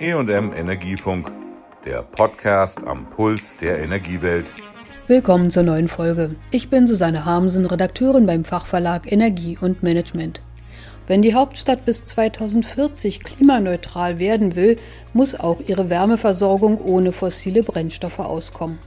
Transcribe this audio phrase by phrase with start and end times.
[0.00, 1.28] EM Energiefunk,
[1.84, 4.54] der Podcast am Puls der Energiewelt.
[5.08, 6.36] Willkommen zur neuen Folge.
[6.52, 10.40] Ich bin Susanne Harmsen, Redakteurin beim Fachverlag Energie und Management.
[11.08, 14.76] Wenn die Hauptstadt bis 2040 klimaneutral werden will,
[15.14, 18.78] muss auch ihre Wärmeversorgung ohne fossile Brennstoffe auskommen.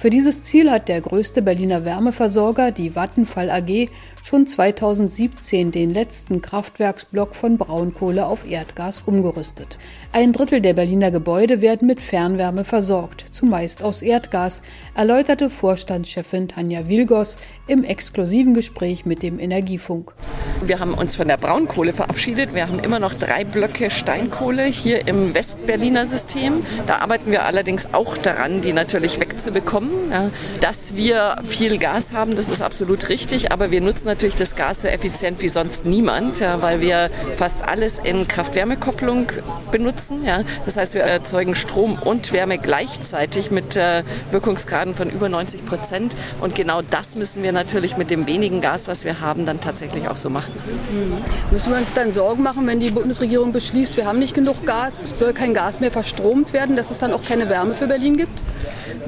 [0.00, 3.88] Für dieses Ziel hat der größte Berliner Wärmeversorger, die Vattenfall AG,
[4.22, 9.76] schon 2017 den letzten Kraftwerksblock von Braunkohle auf Erdgas umgerüstet.
[10.12, 14.62] Ein Drittel der Berliner Gebäude werden mit Fernwärme versorgt, zumeist aus Erdgas,
[14.94, 17.36] erläuterte Vorstandschefin Tanja Wilgos
[17.66, 20.14] im exklusiven Gespräch mit dem Energiefunk.
[20.62, 22.54] Wir haben uns von der Braunkohle verabschiedet.
[22.54, 26.64] Wir haben immer noch drei Blöcke Steinkohle hier im Westberliner System.
[26.86, 29.87] Da arbeiten wir allerdings auch daran, die natürlich wegzubekommen.
[30.10, 30.30] Ja.
[30.60, 34.82] Dass wir viel Gas haben, das ist absolut richtig, aber wir nutzen natürlich das Gas
[34.82, 39.26] so effizient wie sonst niemand, ja, weil wir fast alles in Kraft-Wärme-Kopplung
[39.70, 40.24] benutzen nutzen.
[40.24, 40.42] Ja.
[40.64, 46.14] Das heißt, wir erzeugen Strom und Wärme gleichzeitig mit äh, Wirkungsgraden von über 90 Prozent.
[46.40, 50.08] Und genau das müssen wir natürlich mit dem wenigen Gas, was wir haben, dann tatsächlich
[50.08, 50.52] auch so machen.
[50.90, 51.18] Mhm.
[51.50, 55.14] Müssen wir uns dann Sorgen machen, wenn die Bundesregierung beschließt, wir haben nicht genug Gas,
[55.16, 58.38] soll kein Gas mehr verstromt werden, dass es dann auch keine Wärme für Berlin gibt?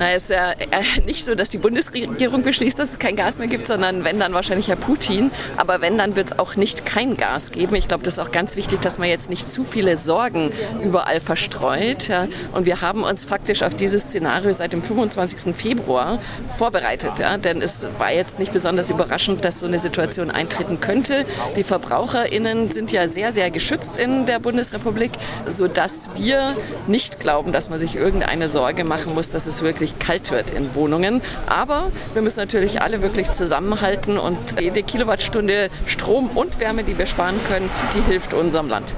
[0.01, 0.67] Na, es ist ja äh,
[1.05, 4.33] nicht so, dass die Bundesregierung beschließt, dass es kein Gas mehr gibt, sondern wenn dann
[4.33, 5.31] wahrscheinlich Herr Putin.
[5.59, 7.75] Aber wenn, dann wird es auch nicht kein Gas geben.
[7.75, 11.21] Ich glaube, das ist auch ganz wichtig, dass man jetzt nicht zu viele Sorgen überall
[11.21, 12.09] verstreut.
[12.09, 12.29] Ja.
[12.53, 15.55] Und wir haben uns faktisch auf dieses Szenario seit dem 25.
[15.55, 16.19] Februar
[16.57, 17.19] vorbereitet.
[17.19, 17.37] Ja.
[17.37, 21.27] Denn es war jetzt nicht besonders überraschend, dass so eine Situation eintreten könnte.
[21.57, 25.11] Die VerbraucherInnen sind ja sehr, sehr geschützt in der Bundesrepublik,
[25.47, 26.57] sodass wir
[26.87, 30.75] nicht glauben, dass man sich irgendeine Sorge machen muss, dass es wirklich kalt wird in
[30.75, 31.21] Wohnungen.
[31.47, 37.07] Aber wir müssen natürlich alle wirklich zusammenhalten und jede Kilowattstunde Strom und Wärme, die wir
[37.07, 38.95] sparen können, die hilft unserem Land.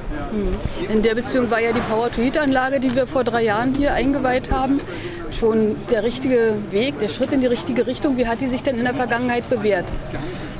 [0.92, 4.80] In der Beziehung war ja die Power-to-Heat-Anlage, die wir vor drei Jahren hier eingeweiht haben,
[5.30, 8.16] schon der richtige Weg, der Schritt in die richtige Richtung.
[8.16, 9.86] Wie hat die sich denn in der Vergangenheit bewährt?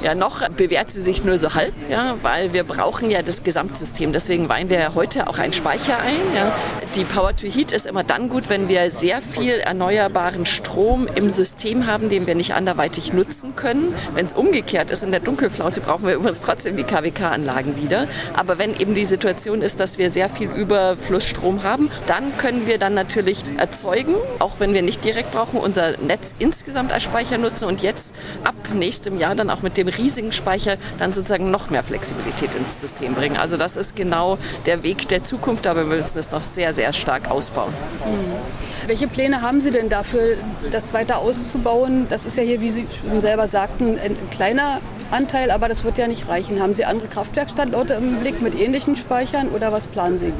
[0.02, 4.12] Ja, noch bewährt sie sich nur so halb, ja, weil wir brauchen ja das Gesamtsystem.
[4.12, 6.16] Deswegen weihen wir heute auch einen Speicher ein.
[6.34, 6.52] Ja.
[6.96, 11.30] Die Power to Heat ist immer dann gut, wenn wir sehr viel erneuerbaren Strom im
[11.30, 13.94] System haben, den wir nicht anderweitig nutzen können.
[14.14, 18.08] Wenn es umgekehrt ist in der Dunkelflaute, brauchen wir übrigens trotzdem die KWK-Anlagen wieder.
[18.34, 22.78] Aber wenn eben die Situation ist, dass wir sehr viel Überflussstrom haben, dann können wir
[22.78, 27.66] dann natürlich erzeugen, auch wenn wir nicht direkt brauchen, unser Netz insgesamt als Speicher nutzen
[27.66, 31.82] und jetzt ab nächstem Jahr dann auch mit dem riesigen Speicher dann sozusagen noch mehr
[31.82, 33.36] Flexibilität ins System bringen.
[33.36, 36.92] Also das ist genau der Weg der Zukunft, aber wir müssen es noch sehr, sehr
[36.92, 37.72] stark ausbauen.
[38.04, 38.62] Mhm.
[38.86, 40.36] Welche Pläne haben Sie denn dafür,
[40.72, 42.06] das weiter auszubauen?
[42.08, 44.80] Das ist ja hier, wie Sie schon selber sagten, ein kleiner
[45.12, 46.60] Anteil, aber das wird ja nicht reichen.
[46.60, 50.32] Haben Sie andere Kraftwerkstandorte im Blick mit ähnlichen Speichern oder was planen Sie?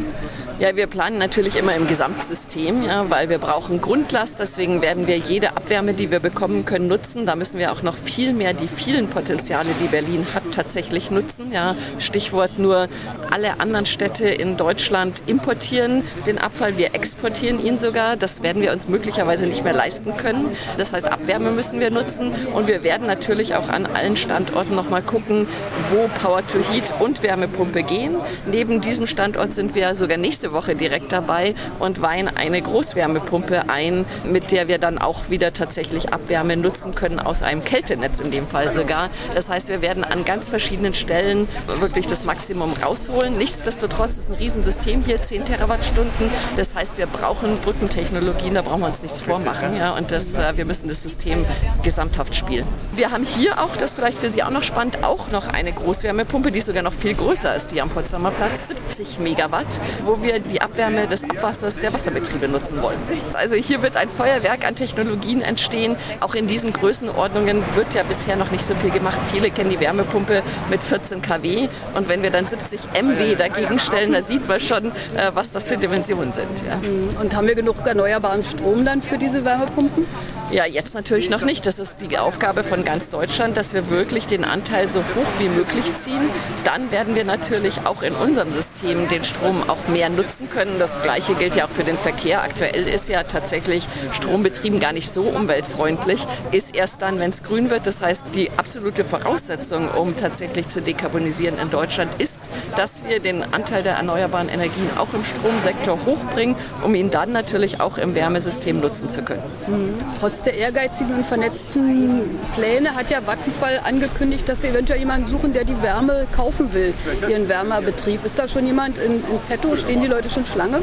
[0.59, 4.39] Ja, wir planen natürlich immer im Gesamtsystem, ja, weil wir brauchen Grundlast.
[4.39, 7.27] Deswegen werden wir jede Abwärme, die wir bekommen können, nutzen.
[7.27, 11.53] Da müssen wir auch noch viel mehr die vielen Potenziale, die Berlin hat, tatsächlich nutzen.
[11.53, 12.89] Ja, Stichwort nur
[13.31, 16.77] alle anderen Städte in Deutschland importieren den Abfall.
[16.79, 18.17] Wir exportieren ihn sogar.
[18.17, 20.57] Das werden wir uns möglicherweise nicht mehr leisten können.
[20.79, 24.91] Das heißt, Abwärme müssen wir nutzen und wir werden natürlich auch an allen Standorten noch
[24.91, 25.47] mal gucken,
[25.91, 28.17] wo Power to Heat und Wärmepumpe gehen.
[28.51, 34.05] Neben diesem Standort sind wir sogar nächste Woche direkt dabei und weihen eine Großwärmepumpe ein,
[34.25, 38.47] mit der wir dann auch wieder tatsächlich Abwärme nutzen können aus einem Kältenetz in dem
[38.47, 39.11] Fall sogar.
[39.35, 41.49] Das heißt, wir werden an ganz verschiedenen Stellen
[41.81, 43.37] wirklich das Maximum rausholen.
[43.37, 46.31] Nichtsdestotrotz ist ein Riesensystem hier, 10 Terawattstunden.
[46.57, 49.77] Das heißt, wir brauchen Brückentechnologien, da brauchen wir uns nichts vormachen.
[49.77, 49.95] Ja?
[49.97, 51.45] Und das, äh, wir müssen das System
[51.83, 52.67] gesamthaft spielen.
[52.95, 56.51] Wir haben hier auch, das vielleicht für Sie auch noch spannend, auch noch eine Großwärmepumpe,
[56.51, 59.67] die sogar noch viel größer als die am Potsdamer Platz, 70 Megawatt,
[60.05, 62.99] wo wir die Abwärme des Abwassers der Wasserbetriebe nutzen wollen.
[63.33, 65.97] Also hier wird ein Feuerwerk an Technologien entstehen.
[66.21, 69.19] Auch in diesen Größenordnungen wird ja bisher noch nicht so viel gemacht.
[69.31, 74.13] Viele kennen die Wärmepumpe mit 14 kW und wenn wir dann 70 MW dagegen stellen,
[74.13, 76.49] da sieht man schon, äh, was das für Dimensionen sind.
[76.67, 76.81] Ja.
[77.21, 80.07] Und haben wir genug erneuerbaren Strom dann für diese Wärmepumpen?
[80.53, 81.67] Ja, jetzt natürlich noch nicht.
[81.67, 85.49] Das ist die Aufgabe von ganz Deutschland, dass wir wirklich den Anteil so hoch wie
[85.49, 86.29] möglich ziehen.
[86.65, 90.79] Dann werden wir natürlich auch in unserem System den Strom auch mehr nutzen können.
[90.79, 92.43] Das Gleiche gilt ja auch für den Verkehr.
[92.43, 96.23] Aktuell ist ja tatsächlich Strombetrieben gar nicht so umweltfreundlich.
[96.51, 97.87] Ist erst dann, wenn es grün wird.
[97.87, 103.43] Das heißt, die absolute Voraussetzung, um tatsächlich zu dekarbonisieren in Deutschland, ist, dass wir den
[103.55, 108.81] Anteil der erneuerbaren Energien auch im Stromsektor hochbringen, um ihn dann natürlich auch im Wärmesystem
[108.81, 109.43] nutzen zu können.
[109.67, 109.95] Mhm.
[110.21, 112.23] Trotzdem Trotz der ehrgeizigen und vernetzten
[112.57, 116.95] Pläne hat ja Vattenfall angekündigt, dass sie eventuell jemanden suchen, der die Wärme kaufen will,
[117.29, 118.25] ihren Wärmerbetrieb.
[118.25, 119.77] Ist da schon jemand in, in petto?
[119.77, 120.83] Stehen die Leute schon Schlange?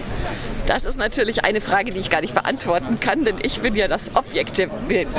[0.65, 3.89] Das ist natürlich eine Frage, die ich gar nicht beantworten kann, denn ich bin ja
[3.89, 4.69] das Objekt der,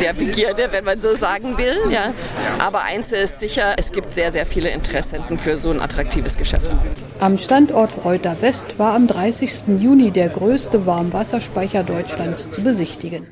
[0.00, 1.76] der Begierde, wenn man so sagen will.
[1.90, 2.14] Ja.
[2.58, 6.70] Aber eins ist sicher, es gibt sehr, sehr viele Interessenten für so ein attraktives Geschäft.
[7.18, 9.80] Am Standort Reuter West war am 30.
[9.80, 13.26] Juni der größte Warmwasserspeicher Deutschlands zu besichtigen.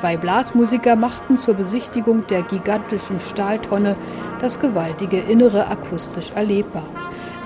[0.00, 3.96] Zwei Blasmusiker machten zur Besichtigung der gigantischen Stahltonne
[4.40, 6.88] das gewaltige Innere akustisch erlebbar.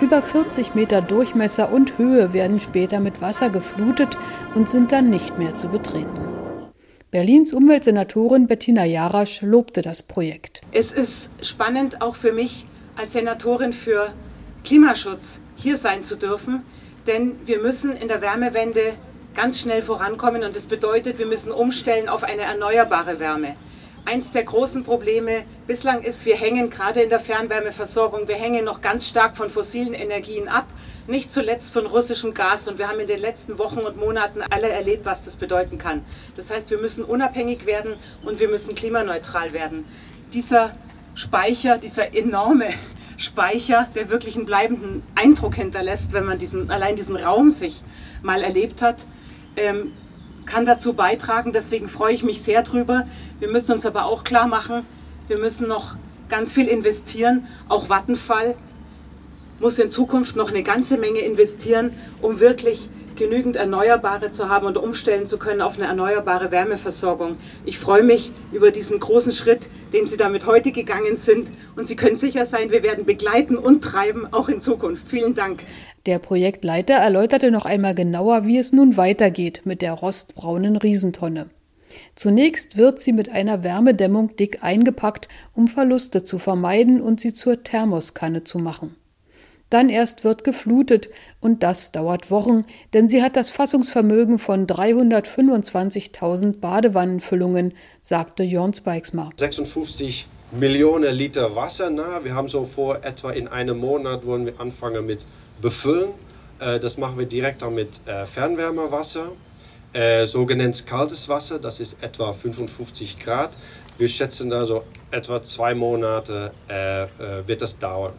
[0.01, 4.17] Über 40 Meter Durchmesser und Höhe werden später mit Wasser geflutet
[4.55, 6.29] und sind dann nicht mehr zu betreten.
[7.11, 10.61] Berlins Umweltsenatorin Bettina Jarasch lobte das Projekt.
[10.71, 14.13] Es ist spannend auch für mich als Senatorin für
[14.63, 16.63] Klimaschutz hier sein zu dürfen,
[17.09, 18.93] denn wir müssen in der Wärmewende
[19.35, 23.57] ganz schnell vorankommen und das bedeutet, wir müssen umstellen auf eine erneuerbare Wärme.
[24.07, 28.83] Eins der großen Probleme bislang ist, wir hängen gerade in der Fernwärmeversorgung, wir hängen noch
[28.83, 30.67] ganz stark von fossilen Energien ab,
[31.07, 32.69] nicht zuletzt von russischem Gas.
[32.69, 36.05] Und wir haben in den letzten Wochen und Monaten alle erlebt, was das bedeuten kann.
[36.37, 37.97] Das heißt, wir müssen unabhängig werden
[38.27, 39.87] und wir müssen klimaneutral werden.
[40.35, 40.75] Dieser
[41.15, 42.69] Speicher, dieser enorme
[43.17, 47.83] Speicher, der wirklich einen bleibenden Eindruck hinterlässt, wenn man diesen, allein diesen Raum sich
[48.23, 49.07] mal erlebt hat,
[49.57, 49.93] ähm,
[50.47, 51.53] kann dazu beitragen.
[51.53, 53.07] Deswegen freue ich mich sehr drüber.
[53.39, 54.87] Wir müssen uns aber auch klar machen,
[55.29, 55.97] wir müssen noch
[56.29, 57.47] ganz viel investieren.
[57.69, 58.57] Auch Vattenfall
[59.61, 64.77] muss in Zukunft noch eine ganze Menge investieren, um wirklich genügend Erneuerbare zu haben und
[64.77, 67.37] umstellen zu können auf eine erneuerbare Wärmeversorgung.
[67.65, 71.49] Ich freue mich über diesen großen Schritt, den Sie damit heute gegangen sind.
[71.77, 75.09] Und Sie können sicher sein, wir werden begleiten und treiben, auch in Zukunft.
[75.09, 75.61] Vielen Dank.
[76.07, 81.47] Der Projektleiter erläuterte noch einmal genauer, wie es nun weitergeht mit der rostbraunen Riesentonne.
[82.15, 87.63] Zunächst wird sie mit einer Wärmedämmung dick eingepackt, um Verluste zu vermeiden und sie zur
[87.63, 88.97] Thermoskanne zu machen.
[89.75, 91.11] Dann erst wird geflutet
[91.41, 92.63] und das dauert Wochen,
[92.93, 99.33] denn sie hat das Fassungsvermögen von 325.000 Badewannenfüllungen, sagte Jörn Speixmar.
[99.37, 101.91] 56 Millionen Liter Wasser.
[101.91, 105.27] Na, wir haben so vor, etwa in einem Monat wollen wir anfangen mit
[105.61, 106.11] Befüllen.
[106.61, 109.33] Äh, das machen wir direkt dann mit äh, Fernwärmewasser.
[109.93, 113.59] Äh, sogenanntes kaltes Wasser, das ist etwa 55 Grad.
[113.99, 116.53] Wir schätzen da so etwa zwei Monate
[117.47, 118.13] wird das dauern.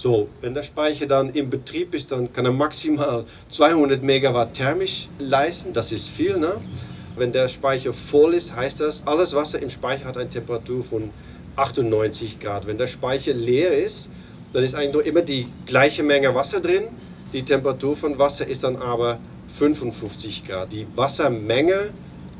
[0.00, 5.10] So, wenn der Speicher dann im Betrieb ist, dann kann er maximal 200 Megawatt thermisch
[5.18, 5.74] leisten.
[5.74, 6.58] Das ist viel, ne?
[7.16, 11.10] Wenn der Speicher voll ist, heißt das, alles Wasser im Speicher hat eine Temperatur von
[11.56, 12.66] 98 Grad.
[12.66, 14.08] Wenn der Speicher leer ist,
[14.54, 16.84] dann ist eigentlich immer die gleiche Menge Wasser drin.
[17.34, 19.18] Die Temperatur von Wasser ist dann aber
[19.48, 20.72] 55 Grad.
[20.72, 21.90] Die Wassermenge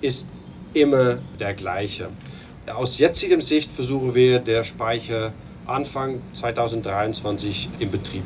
[0.00, 0.26] ist
[0.72, 2.08] immer der gleiche.
[2.72, 5.34] Aus jetzigem Sicht versuchen wir, der Speicher
[5.66, 8.24] Anfang 2023 in Betrieb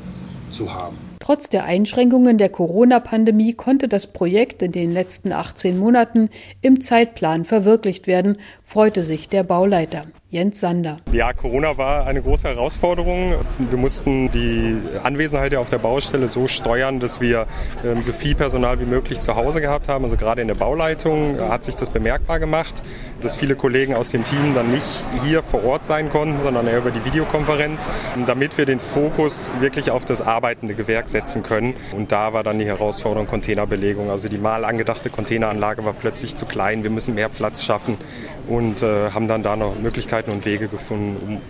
[0.51, 0.97] zu haben.
[1.21, 6.29] Trotz der Einschränkungen der Corona-Pandemie konnte das Projekt in den letzten 18 Monaten
[6.61, 10.05] im Zeitplan verwirklicht werden, freute sich der Bauleiter.
[10.35, 10.97] Jens Sander.
[11.13, 13.37] Ja, Corona war eine große Herausforderung.
[13.57, 17.47] Wir mussten die Anwesenheit auf der Baustelle so steuern, dass wir
[17.85, 20.03] ähm, so viel Personal wie möglich zu Hause gehabt haben.
[20.03, 22.83] Also gerade in der Bauleitung hat sich das bemerkbar gemacht,
[23.21, 26.79] dass viele Kollegen aus dem Team dann nicht hier vor Ort sein konnten, sondern eher
[26.79, 27.89] über die Videokonferenz,
[28.27, 31.75] damit wir den Fokus wirklich auf das arbeitende Gewerk setzen können.
[31.93, 34.11] Und da war dann die Herausforderung Containerbelegung.
[34.11, 36.83] Also die mal angedachte Containeranlage war plötzlich zu klein.
[36.83, 37.99] Wir müssen mehr Platz schaffen
[38.49, 41.41] und äh, haben dann da noch Möglichkeiten und Wege gefunden, um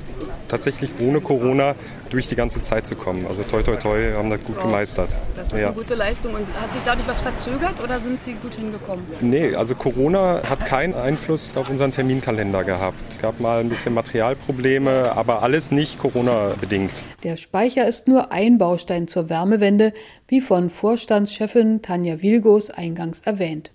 [0.48, 1.74] tatsächlich ohne Corona
[2.10, 3.26] durch die ganze Zeit zu kommen.
[3.26, 5.16] Also toi toi toi haben das gut gemeistert.
[5.36, 5.68] Das ist ja.
[5.68, 6.34] eine gute Leistung.
[6.34, 9.04] Und hat sich dadurch was verzögert oder sind Sie gut hingekommen?
[9.20, 12.98] Nee, also Corona hat keinen Einfluss auf unseren Terminkalender gehabt.
[13.10, 17.02] Es gab mal ein bisschen Materialprobleme, aber alles nicht Corona-bedingt.
[17.22, 19.92] Der Speicher ist nur ein Baustein zur Wärmewende,
[20.28, 23.70] wie von Vorstandschefin Tanja Wilgos eingangs erwähnt.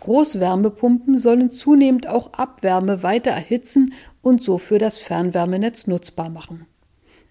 [0.00, 3.92] Großwärmepumpen sollen zunehmend auch Abwärme weiter erhitzen
[4.22, 6.66] und so für das Fernwärmenetz nutzbar machen.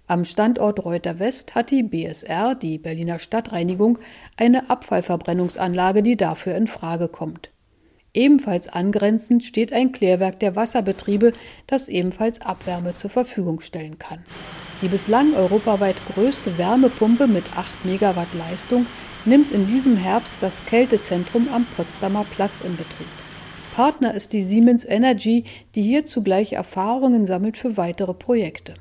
[0.08, 4.00] Am Standort Reuter West hat die BSR, die Berliner Stadtreinigung,
[4.38, 7.52] eine Abfallverbrennungsanlage, die dafür in Frage kommt.
[8.14, 11.34] Ebenfalls angrenzend steht ein Klärwerk der Wasserbetriebe,
[11.68, 14.24] das ebenfalls Abwärme zur Verfügung stellen kann.
[14.82, 18.88] Die bislang europaweit größte Wärmepumpe mit 8 Megawatt Leistung
[19.30, 23.08] nimmt in diesem Herbst das Kältezentrum am Potsdamer Platz in Betrieb.
[23.76, 25.44] Partner ist die Siemens Energy,
[25.76, 28.74] die hier zugleich Erfahrungen sammelt für weitere Projekte.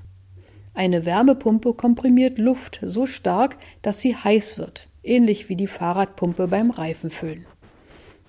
[0.73, 6.71] Eine Wärmepumpe komprimiert Luft so stark, dass sie heiß wird, ähnlich wie die Fahrradpumpe beim
[6.71, 7.45] Reifenfüllen.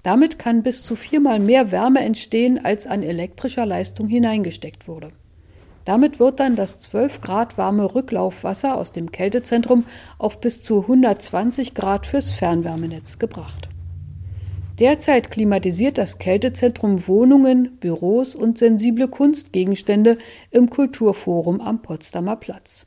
[0.04, 5.10] Damit kann bis zu viermal mehr Wärme entstehen, als an elektrischer Leistung hineingesteckt wurde.
[5.90, 9.86] Damit wird dann das 12 Grad warme Rücklaufwasser aus dem Kältezentrum
[10.20, 13.70] auf bis zu 120 Grad fürs Fernwärmenetz gebracht.
[14.78, 20.20] Derzeit klimatisiert das Kältezentrum Wohnungen, Büros und sensible Kunstgegenstände
[20.52, 22.86] im Kulturforum am Potsdamer Platz.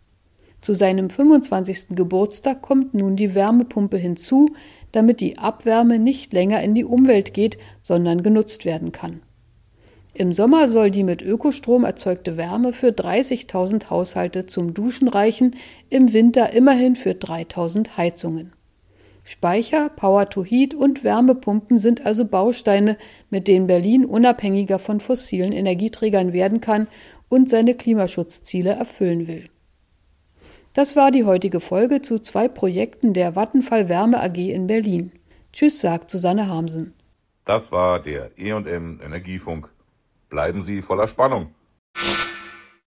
[0.60, 1.96] Zu seinem 25.
[1.96, 4.50] Geburtstag kommt nun die Wärmepumpe hinzu,
[4.92, 9.22] damit die Abwärme nicht länger in die Umwelt geht, sondern genutzt werden kann.
[10.14, 15.56] Im Sommer soll die mit Ökostrom erzeugte Wärme für 30.000 Haushalte zum Duschen reichen,
[15.88, 18.52] im Winter immerhin für 3.000 Heizungen.
[19.24, 22.98] Speicher, Power-to-Heat und Wärmepumpen sind also Bausteine,
[23.30, 26.88] mit denen Berlin unabhängiger von fossilen Energieträgern werden kann
[27.30, 29.48] und seine Klimaschutzziele erfüllen will.
[30.74, 35.12] Das war die heutige Folge zu zwei Projekten der Vattenfall Wärme AG in Berlin.
[35.52, 36.92] Tschüss, sagt Susanne Harmsen.
[37.44, 39.70] Das war der E&M Energiefunk.
[40.32, 41.54] Bleiben Sie voller Spannung.